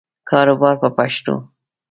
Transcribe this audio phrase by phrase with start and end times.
[0.29, 1.35] کاروبار په پښتو.